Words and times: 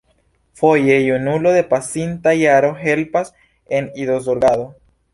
Foje 0.53 0.95
junulo 1.07 1.51
de 1.51 1.63
pasinta 1.63 2.31
jaro 2.35 2.75
helpas 2.75 3.35
en 3.69 3.91
idozorgado. 3.93 4.75